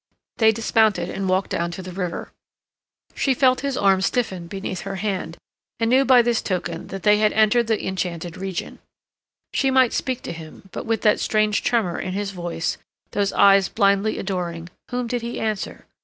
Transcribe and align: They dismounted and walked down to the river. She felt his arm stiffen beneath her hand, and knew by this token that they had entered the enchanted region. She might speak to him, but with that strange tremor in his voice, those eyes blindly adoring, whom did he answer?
They 0.37 0.51
dismounted 0.51 1.11
and 1.11 1.29
walked 1.29 1.51
down 1.51 1.69
to 1.73 1.83
the 1.83 1.91
river. 1.91 2.31
She 3.13 3.35
felt 3.35 3.59
his 3.61 3.77
arm 3.77 4.01
stiffen 4.01 4.47
beneath 4.47 4.81
her 4.81 4.95
hand, 4.95 5.37
and 5.79 5.91
knew 5.91 6.05
by 6.05 6.23
this 6.23 6.41
token 6.41 6.87
that 6.87 7.03
they 7.03 7.19
had 7.19 7.31
entered 7.33 7.67
the 7.67 7.85
enchanted 7.85 8.35
region. 8.35 8.79
She 9.53 9.69
might 9.69 9.93
speak 9.93 10.23
to 10.23 10.31
him, 10.33 10.67
but 10.71 10.87
with 10.87 11.03
that 11.03 11.19
strange 11.19 11.61
tremor 11.61 11.99
in 11.99 12.13
his 12.13 12.31
voice, 12.31 12.79
those 13.11 13.31
eyes 13.33 13.69
blindly 13.69 14.17
adoring, 14.17 14.69
whom 14.89 15.05
did 15.05 15.21
he 15.21 15.39
answer? 15.39 15.85